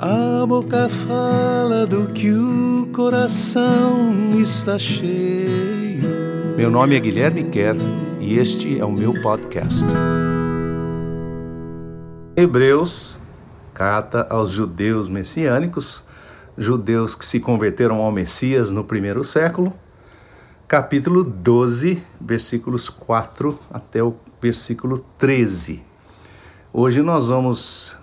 A 0.00 0.46
boca 0.46 0.88
fala 0.88 1.84
do 1.84 2.12
que 2.12 2.30
o 2.30 2.88
coração 2.94 4.30
está 4.40 4.78
cheio. 4.78 6.54
Meu 6.56 6.70
nome 6.70 6.94
é 6.94 7.00
Guilherme 7.00 7.42
Kerr 7.46 7.74
e 8.20 8.38
este 8.38 8.78
é 8.78 8.84
o 8.84 8.92
meu 8.92 9.20
podcast. 9.20 9.84
Hebreus, 12.36 13.18
carta 13.74 14.24
aos 14.30 14.52
judeus 14.52 15.08
messiânicos, 15.08 16.04
judeus 16.56 17.16
que 17.16 17.26
se 17.26 17.40
converteram 17.40 17.96
ao 17.96 18.12
Messias 18.12 18.70
no 18.70 18.84
primeiro 18.84 19.24
século, 19.24 19.72
capítulo 20.68 21.24
12, 21.24 22.00
versículos 22.20 22.88
4 22.88 23.58
até 23.68 24.00
o 24.00 24.14
versículo 24.40 25.04
13. 25.18 25.82
Hoje 26.72 27.02
nós 27.02 27.26
vamos 27.26 27.96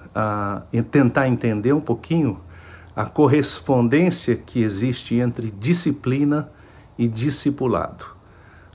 tentar 0.91 1.27
entender 1.27 1.73
um 1.73 1.81
pouquinho 1.81 2.39
a 2.95 3.05
correspondência 3.05 4.35
que 4.35 4.63
existe 4.63 5.15
entre 5.15 5.51
disciplina 5.51 6.49
e 6.97 7.07
discipulado. 7.07 8.05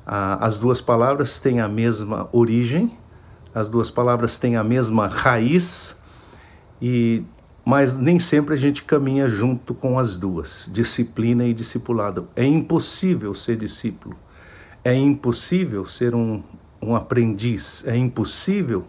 as 0.05 0.59
duas 0.59 0.81
palavras 0.81 1.39
têm 1.39 1.61
a 1.61 1.69
mesma 1.69 2.29
origem, 2.33 2.99
as 3.55 3.69
duas 3.69 3.91
palavras 3.91 4.39
têm 4.39 4.57
a 4.57 4.65
mesma 4.65 5.07
raiz, 5.07 5.97
e 6.83 7.23
mas 7.65 7.97
nem 7.97 8.19
sempre 8.19 8.55
a 8.55 8.57
gente 8.57 8.83
caminha 8.83 9.29
junto 9.29 9.75
com 9.75 9.99
as 9.99 10.17
duas, 10.17 10.69
disciplina 10.73 11.45
e 11.45 11.55
discipulado. 11.55 12.27
É 12.35 12.45
impossível 12.45 13.33
ser 13.35 13.57
discípulo, 13.57 14.17
é 14.83 14.95
impossível 14.95 15.85
ser 15.85 16.15
um, 16.15 16.43
um 16.83 16.97
aprendiz, 16.97 17.85
é 17.87 17.97
impossível 17.97 18.85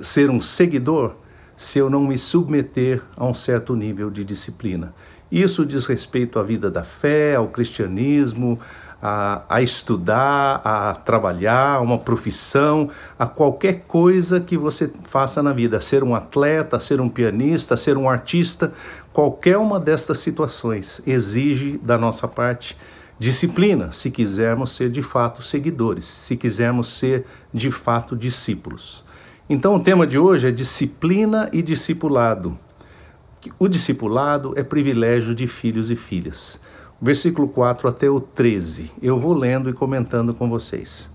ser 0.00 0.30
um 0.30 0.40
seguidor 0.40 1.16
se 1.56 1.78
eu 1.78 1.88
não 1.88 2.02
me 2.02 2.18
submeter 2.18 3.02
a 3.16 3.24
um 3.24 3.34
certo 3.34 3.74
nível 3.74 4.10
de 4.10 4.24
disciplina. 4.24 4.94
Isso 5.30 5.66
diz 5.66 5.86
respeito 5.86 6.38
à 6.38 6.42
vida 6.42 6.70
da 6.70 6.84
fé, 6.84 7.34
ao 7.34 7.48
cristianismo, 7.48 8.58
a, 9.02 9.42
a, 9.48 9.62
estudar, 9.62 10.60
a 10.64 10.94
trabalhar, 10.94 11.76
a 11.76 11.80
uma 11.80 11.98
profissão, 11.98 12.88
a 13.18 13.26
qualquer 13.26 13.84
coisa 13.86 14.40
que 14.40 14.56
você 14.56 14.90
faça 15.04 15.42
na 15.42 15.52
vida, 15.52 15.80
ser 15.80 16.02
um 16.02 16.14
atleta, 16.14 16.78
ser 16.80 17.00
um 17.00 17.08
pianista, 17.08 17.76
ser 17.76 17.96
um 17.96 18.08
artista, 18.08 18.72
qualquer 19.12 19.58
uma 19.58 19.80
destas 19.80 20.18
situações 20.18 21.00
exige 21.06 21.78
da 21.78 21.98
nossa 21.98 22.28
parte 22.28 22.76
disciplina, 23.18 23.92
se 23.92 24.10
quisermos 24.10 24.72
ser 24.72 24.90
de 24.90 25.02
fato 25.02 25.42
seguidores, 25.42 26.04
se 26.04 26.36
quisermos 26.36 26.88
ser 26.88 27.24
de 27.52 27.70
fato 27.70 28.14
discípulos. 28.14 29.05
Então, 29.48 29.76
o 29.76 29.80
tema 29.80 30.08
de 30.08 30.18
hoje 30.18 30.48
é 30.48 30.50
disciplina 30.50 31.48
e 31.52 31.62
discipulado. 31.62 32.58
O 33.60 33.68
discipulado 33.68 34.52
é 34.56 34.64
privilégio 34.64 35.36
de 35.36 35.46
filhos 35.46 35.88
e 35.88 35.94
filhas. 35.94 36.60
Versículo 37.00 37.46
4 37.46 37.88
até 37.88 38.10
o 38.10 38.20
13. 38.20 38.90
Eu 39.00 39.20
vou 39.20 39.34
lendo 39.34 39.70
e 39.70 39.72
comentando 39.72 40.34
com 40.34 40.48
vocês. 40.48 41.08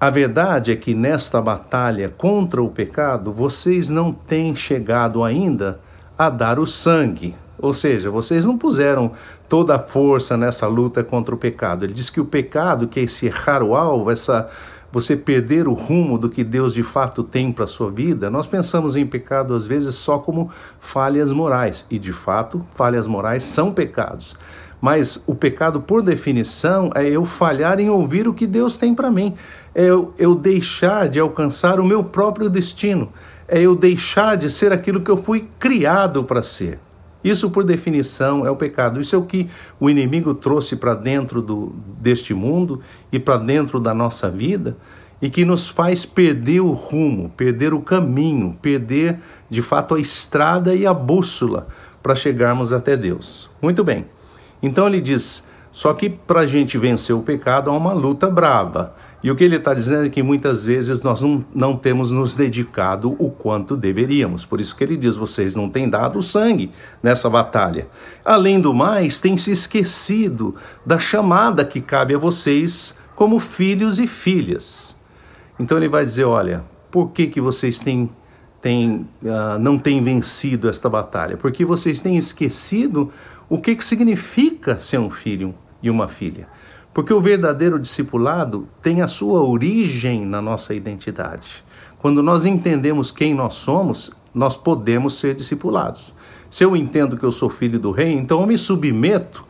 A 0.00 0.10
verdade 0.10 0.72
é 0.72 0.76
que 0.76 0.92
nesta 0.92 1.40
batalha 1.40 2.08
contra 2.08 2.60
o 2.60 2.68
pecado, 2.68 3.32
vocês 3.32 3.88
não 3.88 4.12
têm 4.12 4.56
chegado 4.56 5.22
ainda 5.22 5.78
a 6.18 6.28
dar 6.28 6.58
o 6.58 6.66
sangue. 6.66 7.36
Ou 7.56 7.72
seja, 7.72 8.10
vocês 8.10 8.44
não 8.44 8.58
puseram 8.58 9.12
toda 9.48 9.76
a 9.76 9.78
força 9.78 10.36
nessa 10.36 10.66
luta 10.66 11.04
contra 11.04 11.32
o 11.32 11.38
pecado. 11.38 11.84
Ele 11.84 11.94
diz 11.94 12.10
que 12.10 12.20
o 12.20 12.24
pecado, 12.24 12.88
que 12.88 12.98
é 12.98 13.04
esse 13.04 13.26
errar 13.26 13.62
o 13.62 13.76
alvo, 13.76 14.10
essa 14.10 14.50
você 14.94 15.16
perder 15.16 15.66
o 15.66 15.74
rumo 15.74 16.16
do 16.16 16.30
que 16.30 16.44
Deus 16.44 16.72
de 16.72 16.84
fato 16.84 17.24
tem 17.24 17.50
para 17.50 17.64
a 17.64 17.66
sua 17.66 17.90
vida, 17.90 18.30
nós 18.30 18.46
pensamos 18.46 18.94
em 18.94 19.04
pecado 19.04 19.52
às 19.52 19.66
vezes 19.66 19.96
só 19.96 20.20
como 20.20 20.48
falhas 20.78 21.32
morais. 21.32 21.84
E 21.90 21.98
de 21.98 22.12
fato, 22.12 22.64
falhas 22.76 23.04
morais 23.04 23.42
são 23.42 23.72
pecados. 23.72 24.36
Mas 24.80 25.20
o 25.26 25.34
pecado, 25.34 25.80
por 25.80 26.00
definição, 26.00 26.90
é 26.94 27.08
eu 27.08 27.24
falhar 27.24 27.80
em 27.80 27.90
ouvir 27.90 28.28
o 28.28 28.32
que 28.32 28.46
Deus 28.46 28.78
tem 28.78 28.94
para 28.94 29.10
mim. 29.10 29.34
É 29.74 29.82
eu, 29.82 30.14
eu 30.16 30.32
deixar 30.32 31.08
de 31.08 31.18
alcançar 31.18 31.80
o 31.80 31.84
meu 31.84 32.04
próprio 32.04 32.48
destino. 32.48 33.12
É 33.48 33.60
eu 33.60 33.74
deixar 33.74 34.36
de 34.36 34.48
ser 34.48 34.72
aquilo 34.72 35.00
que 35.00 35.10
eu 35.10 35.16
fui 35.16 35.48
criado 35.58 36.22
para 36.22 36.44
ser. 36.44 36.78
Isso, 37.24 37.50
por 37.50 37.64
definição, 37.64 38.46
é 38.46 38.50
o 38.50 38.56
pecado. 38.56 39.00
Isso 39.00 39.16
é 39.16 39.18
o 39.18 39.24
que 39.24 39.48
o 39.80 39.88
inimigo 39.88 40.34
trouxe 40.34 40.76
para 40.76 40.94
dentro 40.94 41.40
do, 41.40 41.74
deste 41.98 42.34
mundo 42.34 42.80
e 43.10 43.18
para 43.18 43.38
dentro 43.38 43.80
da 43.80 43.94
nossa 43.94 44.28
vida 44.28 44.76
e 45.22 45.30
que 45.30 45.42
nos 45.42 45.70
faz 45.70 46.04
perder 46.04 46.60
o 46.60 46.72
rumo, 46.72 47.30
perder 47.30 47.72
o 47.72 47.80
caminho, 47.80 48.58
perder 48.60 49.18
de 49.48 49.62
fato 49.62 49.94
a 49.94 50.00
estrada 50.00 50.74
e 50.74 50.86
a 50.86 50.92
bússola 50.92 51.66
para 52.02 52.14
chegarmos 52.14 52.74
até 52.74 52.94
Deus. 52.94 53.48
Muito 53.62 53.82
bem. 53.82 54.04
Então 54.62 54.86
ele 54.86 55.00
diz: 55.00 55.46
só 55.72 55.94
que 55.94 56.10
para 56.10 56.40
a 56.40 56.46
gente 56.46 56.76
vencer 56.76 57.16
o 57.16 57.22
pecado 57.22 57.70
há 57.70 57.72
uma 57.72 57.94
luta 57.94 58.30
brava. 58.30 58.94
E 59.24 59.30
o 59.30 59.34
que 59.34 59.42
ele 59.42 59.56
está 59.56 59.72
dizendo 59.72 60.04
é 60.04 60.10
que 60.10 60.22
muitas 60.22 60.62
vezes 60.66 61.00
nós 61.00 61.22
não, 61.22 61.42
não 61.54 61.74
temos 61.78 62.10
nos 62.10 62.36
dedicado 62.36 63.16
o 63.18 63.30
quanto 63.30 63.74
deveríamos. 63.74 64.44
Por 64.44 64.60
isso 64.60 64.76
que 64.76 64.84
ele 64.84 64.98
diz: 64.98 65.16
vocês 65.16 65.56
não 65.56 65.70
têm 65.70 65.88
dado 65.88 66.20
sangue 66.20 66.70
nessa 67.02 67.30
batalha. 67.30 67.88
Além 68.22 68.60
do 68.60 68.74
mais, 68.74 69.22
têm 69.22 69.34
se 69.38 69.50
esquecido 69.50 70.54
da 70.84 70.98
chamada 70.98 71.64
que 71.64 71.80
cabe 71.80 72.14
a 72.14 72.18
vocês 72.18 72.94
como 73.16 73.40
filhos 73.40 73.98
e 73.98 74.06
filhas. 74.06 74.94
Então 75.58 75.78
ele 75.78 75.88
vai 75.88 76.04
dizer: 76.04 76.24
olha, 76.24 76.62
por 76.90 77.10
que, 77.10 77.26
que 77.26 77.40
vocês 77.40 77.80
têm, 77.80 78.10
têm, 78.60 79.08
uh, 79.22 79.58
não 79.58 79.78
têm 79.78 80.02
vencido 80.02 80.68
esta 80.68 80.90
batalha? 80.90 81.38
Porque 81.38 81.64
vocês 81.64 81.98
têm 81.98 82.18
esquecido 82.18 83.10
o 83.48 83.58
que, 83.58 83.74
que 83.74 83.84
significa 83.84 84.78
ser 84.78 84.98
um 84.98 85.08
filho 85.08 85.54
e 85.82 85.88
uma 85.88 86.08
filha. 86.08 86.46
Porque 86.94 87.12
o 87.12 87.20
verdadeiro 87.20 87.76
discipulado 87.76 88.68
tem 88.80 89.02
a 89.02 89.08
sua 89.08 89.42
origem 89.42 90.24
na 90.24 90.40
nossa 90.40 90.72
identidade. 90.72 91.64
Quando 91.98 92.22
nós 92.22 92.44
entendemos 92.44 93.10
quem 93.10 93.34
nós 93.34 93.54
somos, 93.54 94.12
nós 94.32 94.56
podemos 94.56 95.14
ser 95.14 95.34
discipulados. 95.34 96.14
Se 96.48 96.64
eu 96.64 96.76
entendo 96.76 97.16
que 97.16 97.24
eu 97.24 97.32
sou 97.32 97.50
filho 97.50 97.80
do 97.80 97.90
rei, 97.90 98.12
então 98.12 98.40
eu 98.40 98.46
me 98.46 98.56
submeto 98.56 99.44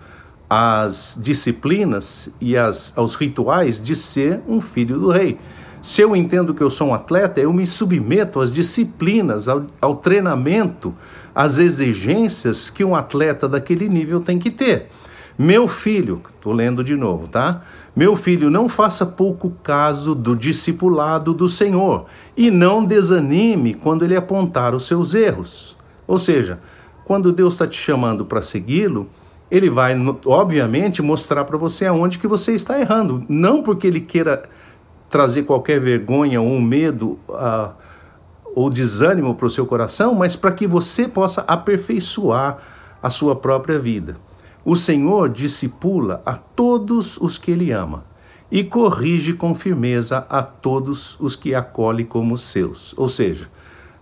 às 0.49 1.19
disciplinas 1.21 2.31
e 2.41 2.56
às, 2.56 2.97
aos 2.97 3.15
rituais 3.15 3.82
de 3.82 3.94
ser 3.94 4.41
um 4.49 4.59
filho 4.59 4.99
do 4.99 5.11
rei. 5.11 5.37
Se 5.82 6.00
eu 6.00 6.16
entendo 6.16 6.55
que 6.55 6.62
eu 6.62 6.71
sou 6.71 6.88
um 6.88 6.94
atleta, 6.94 7.41
eu 7.41 7.53
me 7.53 7.66
submeto 7.66 8.41
às 8.41 8.50
disciplinas, 8.50 9.49
ao, 9.49 9.66
ao 9.82 9.97
treinamento, 9.97 10.94
às 11.34 11.59
exigências 11.59 12.71
que 12.71 12.82
um 12.82 12.97
atleta 12.97 13.47
daquele 13.47 13.87
nível 13.87 14.21
tem 14.21 14.38
que 14.38 14.50
ter. 14.50 14.88
Meu 15.36 15.66
filho, 15.66 16.22
estou 16.32 16.52
lendo 16.52 16.84
de 16.84 16.94
novo, 16.94 17.26
tá? 17.26 17.62
Meu 17.94 18.14
filho, 18.14 18.50
não 18.50 18.68
faça 18.68 19.04
pouco 19.04 19.50
caso 19.62 20.14
do 20.14 20.36
discipulado 20.36 21.34
do 21.34 21.48
Senhor 21.48 22.06
e 22.36 22.50
não 22.52 22.84
desanime 22.84 23.74
quando 23.74 24.04
ele 24.04 24.16
apontar 24.16 24.74
os 24.74 24.86
seus 24.86 25.12
erros. 25.12 25.76
Ou 26.06 26.18
seja, 26.18 26.60
quando 27.04 27.32
Deus 27.32 27.54
está 27.54 27.66
te 27.66 27.76
chamando 27.76 28.24
para 28.24 28.42
segui-lo, 28.42 29.08
ele 29.50 29.68
vai, 29.68 29.96
obviamente, 30.24 31.02
mostrar 31.02 31.44
para 31.44 31.58
você 31.58 31.86
aonde 31.86 32.18
que 32.18 32.26
você 32.28 32.54
está 32.54 32.80
errando. 32.80 33.24
Não 33.28 33.62
porque 33.62 33.88
ele 33.88 34.00
queira 34.00 34.44
trazer 35.08 35.42
qualquer 35.42 35.80
vergonha 35.80 36.40
ou 36.40 36.60
medo 36.60 37.18
uh, 37.28 37.72
ou 38.54 38.70
desânimo 38.70 39.34
para 39.34 39.46
o 39.46 39.50
seu 39.50 39.66
coração, 39.66 40.14
mas 40.14 40.36
para 40.36 40.52
que 40.52 40.66
você 40.66 41.08
possa 41.08 41.42
aperfeiçoar 41.46 42.58
a 43.02 43.10
sua 43.10 43.34
própria 43.34 43.78
vida. 43.78 44.16
O 44.64 44.75
Senhor 44.75 45.28
discipula 45.28 46.22
a 46.25 46.32
todos 46.34 47.19
os 47.19 47.36
que 47.36 47.50
Ele 47.50 47.70
ama 47.70 48.04
e 48.50 48.64
corrige 48.64 49.34
com 49.34 49.54
firmeza 49.54 50.26
a 50.30 50.42
todos 50.42 51.16
os 51.20 51.36
que 51.36 51.54
acolhe 51.54 52.04
como 52.04 52.38
seus. 52.38 52.94
Ou 52.97 53.06
seja, 53.06 53.48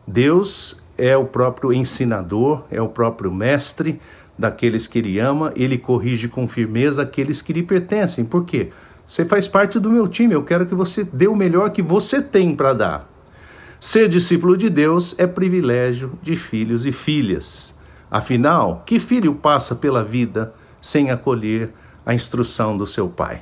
Deus 0.07 0.77
é 0.97 1.17
o 1.17 1.25
próprio 1.25 1.73
ensinador, 1.73 2.65
é 2.71 2.81
o 2.81 2.89
próprio 2.89 3.33
mestre 3.33 4.01
daqueles 4.39 4.87
que 4.87 4.99
Ele 4.99 5.19
ama, 5.19 5.53
Ele 5.57 5.79
corrige 5.79 6.29
com 6.29 6.47
firmeza 6.47 7.03
aqueles 7.03 7.43
que 7.43 7.53
lhe 7.53 7.63
pertencem. 7.63 8.25
Por 8.25 8.45
quê? 8.45 8.71
Você 9.05 9.25
faz 9.25 9.49
parte 9.49 9.81
do 9.81 9.91
meu 9.91 10.07
time, 10.07 10.33
eu 10.33 10.45
quero 10.45 10.65
que 10.65 10.75
você 10.75 11.03
dê 11.03 11.27
o 11.27 11.35
melhor 11.35 11.71
que 11.71 11.83
você 11.83 12.23
tem 12.23 12.55
para 12.55 12.73
dar. 12.73 13.11
Ser 13.81 14.09
discípulo 14.09 14.57
de 14.57 14.71
Deus 14.71 15.13
é 15.19 15.27
privilégio 15.27 16.13
de 16.23 16.37
filhos 16.37 16.87
e 16.87 16.93
filhas. 16.93 17.75
Afinal, 18.13 18.83
que 18.85 19.01
filho 19.01 19.35
passa 19.35 19.75
pela 19.75 20.05
vida 20.05 20.53
sem 20.83 21.11
acolher 21.11 21.73
a 22.05 22.13
instrução 22.13 22.77
do 22.77 22.87
seu 22.87 23.09
pai? 23.09 23.41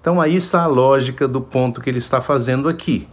Então 0.00 0.20
aí 0.20 0.34
está 0.34 0.64
a 0.64 0.66
lógica 0.66 1.28
do 1.28 1.40
ponto 1.40 1.80
que 1.80 1.88
ele 1.88 2.00
está 2.00 2.20
fazendo 2.20 2.68
aqui. 2.68 3.06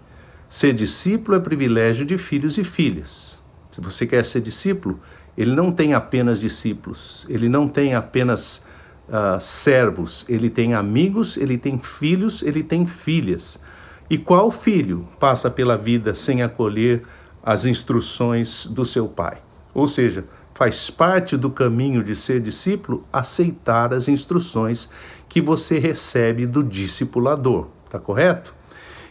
Ser 0.49 0.73
discípulo 0.73 1.38
é 1.38 1.39
privilégio 1.39 2.03
de 2.03 2.17
filhos 2.17 2.57
e 2.57 2.63
filhas. 2.63 3.39
Se 3.69 3.79
você 3.79 4.07
quer 4.07 4.25
ser 4.25 4.41
discípulo, 4.41 4.99
ele 5.38 5.53
não 5.53 5.71
tem 5.71 5.94
apenas 5.94 6.39
discípulos, 6.39 7.27
ele 7.29 7.47
não 7.47 7.67
tem 7.67 7.94
apenas 7.94 8.63
uh, 9.07 9.39
servos, 9.39 10.25
ele 10.27 10.49
tem 10.49 10.73
amigos, 10.73 11.38
ele 11.38 11.59
tem 11.59 11.77
filhos, 11.77 12.41
ele 12.41 12.63
tem 12.63 12.88
filhas. 12.88 13.59
E 14.09 14.17
qual 14.17 14.49
filho 14.49 15.07
passa 15.19 15.47
pela 15.47 15.77
vida 15.77 16.15
sem 16.15 16.41
acolher 16.41 17.03
as 17.44 17.65
instruções 17.65 18.65
do 18.65 18.83
seu 18.83 19.07
pai? 19.07 19.38
Ou 19.75 19.85
seja, 19.85 20.25
faz 20.57 20.89
parte 20.89 21.38
do 21.38 21.51
caminho 21.51 22.04
de 22.04 22.15
ser 22.15 22.42
discípulo 22.42 23.06
aceitar 23.13 23.94
as 23.94 24.07
instruções 24.07 24.89
que 25.30 25.39
você 25.39 25.77
recebe 25.77 26.48
do 26.48 26.63
discipulador, 26.63 27.68
tá 27.92 28.00
correto? 28.00 28.56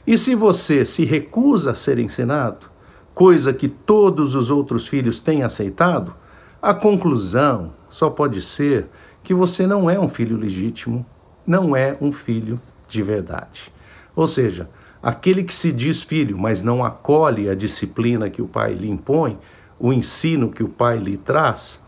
E 0.04 0.18
se 0.18 0.34
você 0.34 0.84
se 0.84 1.04
recusa 1.04 1.70
a 1.70 1.74
ser 1.76 2.00
ensinado, 2.00 2.66
coisa 3.14 3.52
que 3.52 3.68
todos 3.68 4.34
os 4.34 4.50
outros 4.50 4.88
filhos 4.88 5.20
têm 5.20 5.44
aceitado, 5.44 6.12
a 6.60 6.74
conclusão 6.74 7.72
só 7.88 8.10
pode 8.10 8.42
ser 8.42 8.88
que 9.22 9.32
você 9.32 9.68
não 9.68 9.88
é 9.88 10.00
um 10.00 10.08
filho 10.08 10.36
legítimo, 10.36 11.06
não 11.46 11.76
é 11.76 11.96
um 12.00 12.10
filho 12.10 12.60
de 12.88 13.04
verdade. 13.04 13.72
Ou 14.16 14.26
seja, 14.26 14.68
aquele 15.00 15.44
que 15.44 15.54
se 15.54 15.70
diz 15.70 16.02
filho, 16.02 16.36
mas 16.36 16.64
não 16.64 16.84
acolhe 16.84 17.48
a 17.48 17.54
disciplina 17.54 18.28
que 18.28 18.42
o 18.42 18.48
pai 18.48 18.74
lhe 18.74 18.90
impõe, 18.90 19.38
o 19.78 19.92
ensino 19.92 20.50
que 20.50 20.62
o 20.62 20.68
pai 20.68 20.98
lhe 20.98 21.16
traz, 21.16 21.80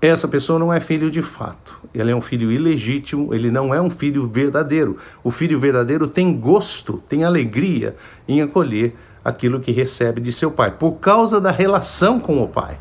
essa 0.00 0.26
pessoa 0.26 0.58
não 0.58 0.72
é 0.72 0.80
filho 0.80 1.08
de 1.08 1.22
fato. 1.22 1.80
Ele 1.94 2.10
é 2.10 2.16
um 2.16 2.20
filho 2.20 2.50
ilegítimo, 2.50 3.32
ele 3.32 3.52
não 3.52 3.72
é 3.72 3.80
um 3.80 3.88
filho 3.88 4.26
verdadeiro. 4.26 4.96
O 5.22 5.30
filho 5.30 5.60
verdadeiro 5.60 6.08
tem 6.08 6.36
gosto, 6.36 7.00
tem 7.08 7.22
alegria 7.22 7.94
em 8.26 8.42
acolher 8.42 8.96
aquilo 9.24 9.60
que 9.60 9.70
recebe 9.70 10.20
de 10.20 10.32
seu 10.32 10.50
pai, 10.50 10.72
por 10.72 10.94
causa 10.94 11.40
da 11.40 11.52
relação 11.52 12.18
com 12.18 12.42
o 12.42 12.48
pai. 12.48 12.76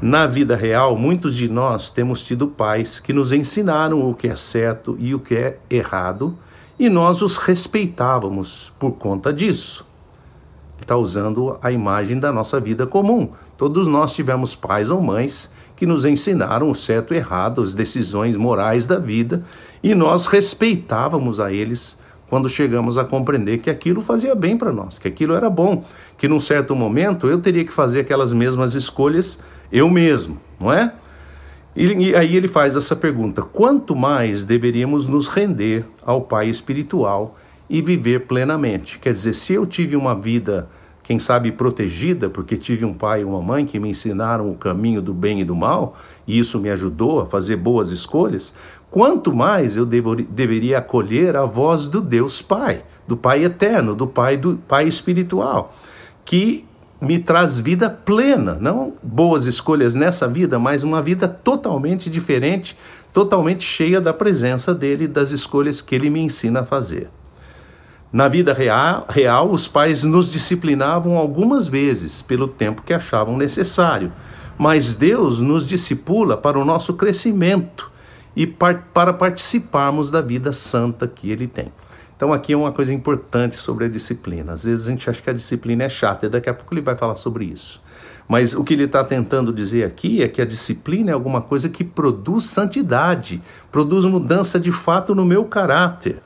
Na 0.00 0.26
vida 0.26 0.56
real, 0.56 0.96
muitos 0.96 1.36
de 1.36 1.48
nós 1.48 1.88
temos 1.88 2.24
tido 2.24 2.48
pais 2.48 2.98
que 2.98 3.12
nos 3.12 3.30
ensinaram 3.30 4.10
o 4.10 4.12
que 4.12 4.26
é 4.26 4.34
certo 4.34 4.96
e 4.98 5.14
o 5.14 5.20
que 5.20 5.36
é 5.36 5.58
errado, 5.70 6.36
e 6.76 6.88
nós 6.88 7.22
os 7.22 7.36
respeitávamos 7.36 8.72
por 8.80 8.92
conta 8.94 9.32
disso 9.32 9.91
está 10.84 10.96
usando 10.96 11.58
a 11.62 11.72
imagem 11.72 12.18
da 12.18 12.32
nossa 12.32 12.60
vida 12.60 12.86
comum. 12.86 13.30
Todos 13.56 13.86
nós 13.86 14.12
tivemos 14.12 14.54
pais 14.54 14.90
ou 14.90 15.00
mães 15.00 15.52
que 15.76 15.86
nos 15.86 16.04
ensinaram 16.04 16.70
o 16.70 16.74
certo 16.74 17.14
e 17.14 17.16
errado, 17.16 17.60
as 17.60 17.74
decisões 17.74 18.36
morais 18.36 18.86
da 18.86 18.98
vida, 18.98 19.42
e 19.82 19.94
nós 19.94 20.26
respeitávamos 20.26 21.40
a 21.40 21.52
eles 21.52 21.98
quando 22.28 22.48
chegamos 22.48 22.96
a 22.96 23.04
compreender 23.04 23.58
que 23.58 23.68
aquilo 23.68 24.00
fazia 24.00 24.34
bem 24.34 24.56
para 24.56 24.72
nós, 24.72 24.98
que 24.98 25.06
aquilo 25.06 25.34
era 25.34 25.50
bom, 25.50 25.84
que 26.16 26.26
num 26.26 26.40
certo 26.40 26.74
momento 26.74 27.26
eu 27.26 27.40
teria 27.40 27.64
que 27.64 27.72
fazer 27.72 28.00
aquelas 28.00 28.32
mesmas 28.32 28.74
escolhas 28.74 29.38
eu 29.70 29.88
mesmo, 29.90 30.38
não 30.60 30.72
é? 30.72 30.92
E 31.74 32.14
aí 32.14 32.36
ele 32.36 32.48
faz 32.48 32.76
essa 32.76 32.94
pergunta: 32.94 33.42
quanto 33.42 33.96
mais 33.96 34.44
deveríamos 34.44 35.08
nos 35.08 35.28
render 35.28 35.84
ao 36.04 36.20
Pai 36.20 36.48
espiritual 36.48 37.36
e 37.72 37.80
viver 37.80 38.26
plenamente. 38.26 38.98
Quer 38.98 39.14
dizer, 39.14 39.32
se 39.32 39.54
eu 39.54 39.64
tive 39.64 39.96
uma 39.96 40.14
vida, 40.14 40.68
quem 41.02 41.18
sabe, 41.18 41.50
protegida, 41.50 42.28
porque 42.28 42.58
tive 42.58 42.84
um 42.84 42.92
pai 42.92 43.22
e 43.22 43.24
uma 43.24 43.40
mãe 43.40 43.64
que 43.64 43.80
me 43.80 43.88
ensinaram 43.88 44.50
o 44.50 44.54
caminho 44.54 45.00
do 45.00 45.14
bem 45.14 45.40
e 45.40 45.44
do 45.44 45.56
mal, 45.56 45.96
e 46.26 46.38
isso 46.38 46.60
me 46.60 46.68
ajudou 46.68 47.20
a 47.20 47.26
fazer 47.26 47.56
boas 47.56 47.90
escolhas, 47.90 48.52
quanto 48.90 49.34
mais 49.34 49.74
eu 49.74 49.86
devo, 49.86 50.14
deveria 50.14 50.80
acolher 50.80 51.34
a 51.34 51.46
voz 51.46 51.88
do 51.88 52.02
Deus 52.02 52.42
Pai, 52.42 52.82
do 53.08 53.16
Pai 53.16 53.42
eterno, 53.42 53.96
do 53.96 54.06
Pai 54.06 54.36
do 54.36 54.60
Pai 54.68 54.86
espiritual, 54.86 55.74
que 56.26 56.66
me 57.00 57.18
traz 57.18 57.58
vida 57.58 57.88
plena, 57.88 58.58
não 58.60 58.92
boas 59.02 59.46
escolhas 59.46 59.94
nessa 59.94 60.28
vida, 60.28 60.58
mas 60.58 60.82
uma 60.82 61.00
vida 61.00 61.26
totalmente 61.26 62.10
diferente, 62.10 62.76
totalmente 63.14 63.64
cheia 63.64 63.98
da 63.98 64.12
presença 64.12 64.74
dele, 64.74 65.08
das 65.08 65.30
escolhas 65.30 65.80
que 65.80 65.94
ele 65.94 66.10
me 66.10 66.20
ensina 66.20 66.60
a 66.60 66.66
fazer. 66.66 67.08
Na 68.12 68.28
vida 68.28 68.52
real, 68.52 69.50
os 69.50 69.66
pais 69.66 70.04
nos 70.04 70.30
disciplinavam 70.30 71.16
algumas 71.16 71.66
vezes 71.66 72.20
pelo 72.20 72.46
tempo 72.46 72.82
que 72.82 72.92
achavam 72.92 73.38
necessário, 73.38 74.12
mas 74.58 74.94
Deus 74.94 75.40
nos 75.40 75.66
discipula 75.66 76.36
para 76.36 76.58
o 76.58 76.64
nosso 76.64 76.92
crescimento 76.92 77.90
e 78.36 78.46
para 78.46 79.14
participarmos 79.14 80.10
da 80.10 80.20
vida 80.20 80.52
santa 80.52 81.08
que 81.08 81.30
Ele 81.30 81.46
tem. 81.46 81.72
Então, 82.14 82.34
aqui 82.34 82.52
é 82.52 82.56
uma 82.56 82.70
coisa 82.70 82.92
importante 82.92 83.56
sobre 83.56 83.86
a 83.86 83.88
disciplina. 83.88 84.52
Às 84.52 84.62
vezes 84.62 84.86
a 84.86 84.90
gente 84.90 85.08
acha 85.08 85.22
que 85.22 85.30
a 85.30 85.32
disciplina 85.32 85.84
é 85.84 85.88
chata, 85.88 86.26
e 86.26 86.28
daqui 86.28 86.50
a 86.50 86.54
pouco 86.54 86.72
ele 86.74 86.82
vai 86.82 86.94
falar 86.94 87.16
sobre 87.16 87.46
isso. 87.46 87.80
Mas 88.28 88.54
o 88.54 88.62
que 88.62 88.74
ele 88.74 88.84
está 88.84 89.02
tentando 89.02 89.52
dizer 89.52 89.84
aqui 89.84 90.22
é 90.22 90.28
que 90.28 90.40
a 90.40 90.44
disciplina 90.44 91.10
é 91.10 91.14
alguma 91.14 91.40
coisa 91.40 91.68
que 91.68 91.82
produz 91.82 92.44
santidade, 92.44 93.42
produz 93.72 94.04
mudança 94.04 94.60
de 94.60 94.70
fato 94.70 95.14
no 95.14 95.24
meu 95.24 95.46
caráter. 95.46 96.22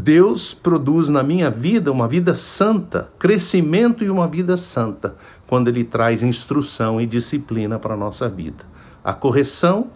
Deus 0.00 0.54
produz 0.54 1.08
na 1.08 1.24
minha 1.24 1.50
vida 1.50 1.90
uma 1.90 2.06
vida 2.06 2.32
santa, 2.32 3.10
crescimento 3.18 4.04
e 4.04 4.08
uma 4.08 4.28
vida 4.28 4.56
santa, 4.56 5.16
quando 5.48 5.66
Ele 5.66 5.82
traz 5.82 6.22
instrução 6.22 7.00
e 7.00 7.06
disciplina 7.06 7.80
para 7.80 7.94
a 7.94 7.96
nossa 7.96 8.28
vida. 8.28 8.64
A 9.02 9.12
correção, 9.12 9.88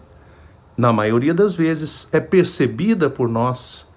na 0.75 0.91
maioria 0.91 1.33
das 1.33 1.55
vezes, 1.55 2.09
é 2.11 2.19
percebida 2.19 3.09
por 3.09 3.29
nós 3.29 3.87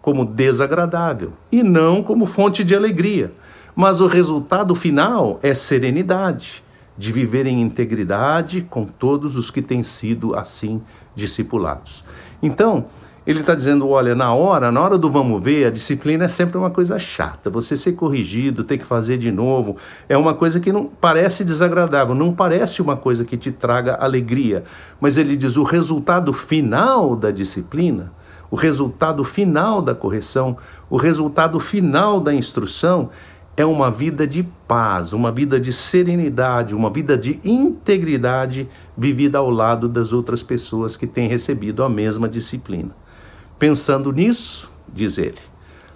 como 0.00 0.24
desagradável 0.24 1.32
e 1.50 1.64
não 1.64 2.00
como 2.00 2.26
fonte 2.26 2.62
de 2.62 2.76
alegria. 2.76 3.32
Mas 3.74 4.00
o 4.00 4.06
resultado 4.06 4.72
final 4.72 5.40
é 5.42 5.52
serenidade, 5.52 6.62
de 6.96 7.10
viver 7.10 7.44
em 7.44 7.60
integridade 7.60 8.64
com 8.70 8.84
todos 8.84 9.36
os 9.36 9.50
que 9.50 9.60
têm 9.60 9.82
sido 9.82 10.36
assim 10.36 10.80
discipulados. 11.16 12.04
Então, 12.40 12.86
ele 13.26 13.40
está 13.40 13.54
dizendo: 13.54 13.88
olha, 13.88 14.14
na 14.14 14.32
hora, 14.32 14.70
na 14.70 14.80
hora 14.80 14.96
do 14.96 15.10
vamos 15.10 15.42
ver, 15.42 15.66
a 15.66 15.70
disciplina 15.70 16.26
é 16.26 16.28
sempre 16.28 16.56
uma 16.56 16.70
coisa 16.70 16.98
chata. 16.98 17.50
Você 17.50 17.76
ser 17.76 17.92
corrigido, 17.92 18.62
ter 18.62 18.78
que 18.78 18.84
fazer 18.84 19.18
de 19.18 19.32
novo, 19.32 19.76
é 20.08 20.16
uma 20.16 20.32
coisa 20.32 20.60
que 20.60 20.70
não 20.70 20.86
parece 20.86 21.44
desagradável, 21.44 22.14
não 22.14 22.32
parece 22.32 22.80
uma 22.80 22.96
coisa 22.96 23.24
que 23.24 23.36
te 23.36 23.50
traga 23.50 23.96
alegria. 23.96 24.62
Mas 25.00 25.16
ele 25.16 25.36
diz: 25.36 25.56
o 25.56 25.64
resultado 25.64 26.32
final 26.32 27.16
da 27.16 27.32
disciplina, 27.32 28.12
o 28.48 28.54
resultado 28.54 29.24
final 29.24 29.82
da 29.82 29.94
correção, 29.94 30.56
o 30.88 30.96
resultado 30.96 31.58
final 31.58 32.20
da 32.20 32.32
instrução 32.32 33.10
é 33.56 33.64
uma 33.64 33.90
vida 33.90 34.26
de 34.26 34.46
paz, 34.68 35.12
uma 35.12 35.32
vida 35.32 35.58
de 35.58 35.72
serenidade, 35.72 36.74
uma 36.74 36.90
vida 36.90 37.16
de 37.16 37.40
integridade 37.42 38.68
vivida 38.96 39.38
ao 39.38 39.50
lado 39.50 39.88
das 39.88 40.12
outras 40.12 40.42
pessoas 40.42 40.96
que 40.96 41.06
têm 41.06 41.26
recebido 41.26 41.82
a 41.82 41.88
mesma 41.88 42.28
disciplina. 42.28 42.90
Pensando 43.58 44.12
nisso, 44.12 44.70
diz 44.86 45.16
ele, 45.16 45.38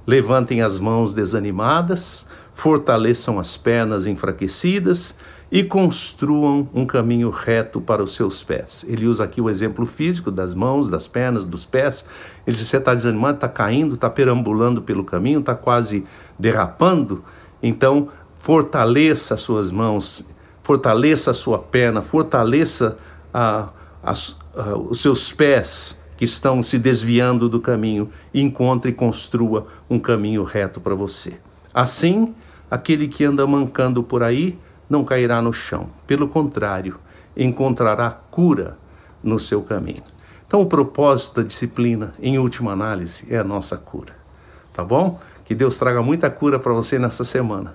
levantem 0.06 0.62
as 0.62 0.80
mãos 0.80 1.12
desanimadas, 1.12 2.26
fortaleçam 2.54 3.38
as 3.38 3.56
pernas 3.56 4.06
enfraquecidas 4.06 5.14
e 5.52 5.62
construam 5.62 6.68
um 6.72 6.86
caminho 6.86 7.28
reto 7.28 7.80
para 7.80 8.02
os 8.02 8.14
seus 8.14 8.42
pés. 8.42 8.84
Ele 8.88 9.06
usa 9.06 9.24
aqui 9.24 9.40
o 9.40 9.50
exemplo 9.50 9.84
físico 9.84 10.30
das 10.30 10.54
mãos, 10.54 10.88
das 10.88 11.06
pernas, 11.06 11.44
dos 11.44 11.66
pés. 11.66 12.04
Ele 12.46 12.56
diz: 12.56 12.66
você 12.66 12.78
está 12.78 12.94
desanimado, 12.94 13.34
está 13.34 13.48
caindo, 13.48 13.94
está 13.94 14.08
perambulando 14.08 14.80
pelo 14.80 15.04
caminho, 15.04 15.40
está 15.40 15.54
quase 15.54 16.04
derrapando. 16.38 17.22
Então, 17.62 18.08
fortaleça 18.40 19.34
as 19.34 19.42
suas 19.42 19.70
mãos, 19.70 20.26
fortaleça 20.62 21.32
a 21.32 21.34
sua 21.34 21.58
perna, 21.58 22.00
fortaleça 22.00 22.96
os 24.88 25.02
seus 25.02 25.30
pés 25.30 25.99
que 26.20 26.26
estão 26.26 26.62
se 26.62 26.78
desviando 26.78 27.48
do 27.48 27.58
caminho, 27.58 28.10
encontre 28.34 28.90
e 28.90 28.94
construa 28.94 29.66
um 29.88 29.98
caminho 29.98 30.44
reto 30.44 30.78
para 30.78 30.94
você. 30.94 31.38
Assim, 31.72 32.34
aquele 32.70 33.08
que 33.08 33.24
anda 33.24 33.46
mancando 33.46 34.02
por 34.02 34.22
aí 34.22 34.58
não 34.86 35.02
cairá 35.02 35.40
no 35.40 35.50
chão. 35.50 35.88
Pelo 36.06 36.28
contrário, 36.28 36.96
encontrará 37.34 38.10
cura 38.10 38.76
no 39.22 39.38
seu 39.38 39.62
caminho. 39.62 40.02
Então, 40.46 40.60
o 40.60 40.66
propósito 40.66 41.40
da 41.40 41.48
disciplina, 41.48 42.12
em 42.20 42.38
última 42.38 42.72
análise, 42.72 43.24
é 43.30 43.38
a 43.38 43.44
nossa 43.44 43.78
cura. 43.78 44.14
Tá 44.74 44.84
bom? 44.84 45.18
Que 45.46 45.54
Deus 45.54 45.78
traga 45.78 46.02
muita 46.02 46.28
cura 46.28 46.58
para 46.58 46.74
você 46.74 46.98
nessa 46.98 47.24
semana. 47.24 47.74